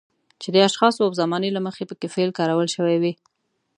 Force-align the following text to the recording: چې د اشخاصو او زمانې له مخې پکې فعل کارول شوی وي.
چې 0.41 0.49
د 0.55 0.57
اشخاصو 0.67 1.05
او 1.05 1.11
زمانې 1.21 1.49
له 1.53 1.61
مخې 1.67 1.83
پکې 1.89 2.07
فعل 2.13 2.31
کارول 2.39 2.67
شوی 2.75 2.95
وي. 3.01 3.13